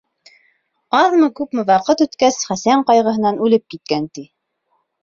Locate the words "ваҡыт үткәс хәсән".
1.69-2.85